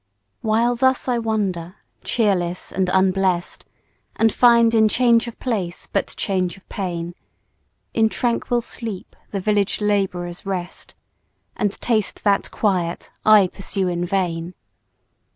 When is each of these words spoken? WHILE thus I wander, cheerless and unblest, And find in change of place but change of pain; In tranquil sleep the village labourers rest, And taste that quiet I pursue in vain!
WHILE 0.41 0.77
thus 0.77 1.07
I 1.07 1.19
wander, 1.19 1.75
cheerless 2.03 2.71
and 2.71 2.89
unblest, 2.91 3.65
And 4.15 4.33
find 4.33 4.73
in 4.73 4.89
change 4.89 5.27
of 5.27 5.37
place 5.39 5.85
but 5.85 6.15
change 6.17 6.57
of 6.57 6.67
pain; 6.69 7.13
In 7.93 8.09
tranquil 8.09 8.61
sleep 8.61 9.15
the 9.29 9.39
village 9.39 9.79
labourers 9.79 10.43
rest, 10.43 10.95
And 11.55 11.79
taste 11.81 12.23
that 12.23 12.49
quiet 12.49 13.11
I 13.27 13.45
pursue 13.53 13.87
in 13.89 14.03
vain! 14.03 14.55